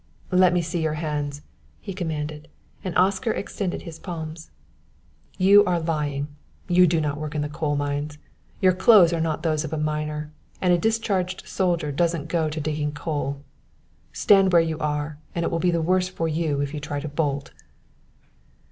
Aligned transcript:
"Let 0.31 0.51
me 0.51 0.63
see 0.63 0.81
your 0.81 0.95
hands," 0.95 1.43
he 1.79 1.93
commanded; 1.93 2.47
and 2.83 2.97
Oscar 2.97 3.29
extended 3.33 3.83
his 3.83 3.99
palms. 3.99 4.49
"You 5.37 5.63
are 5.65 5.79
lying; 5.79 6.27
you 6.67 6.87
do 6.87 6.99
not 6.99 7.19
work 7.19 7.35
in 7.35 7.43
the 7.43 7.47
coal 7.49 7.75
mines. 7.75 8.17
Your 8.61 8.73
clothes 8.73 9.13
are 9.13 9.21
not 9.21 9.43
those 9.43 9.63
of 9.63 9.73
a 9.73 9.77
miner; 9.77 10.31
and 10.59 10.73
a 10.73 10.77
discharged 10.79 11.45
soldier 11.47 11.91
doesn't 11.91 12.29
go 12.29 12.49
to 12.49 12.59
digging 12.59 12.93
coal. 12.93 13.43
Stand 14.11 14.51
where 14.53 14.61
you 14.63 14.79
are, 14.79 15.19
and 15.35 15.45
it 15.45 15.51
will 15.51 15.59
be 15.59 15.69
the 15.69 15.83
worse 15.83 16.07
for 16.07 16.27
you 16.27 16.61
if 16.61 16.73
you 16.73 16.79
try 16.79 16.99
to 16.99 17.07
bolt." 17.07 17.51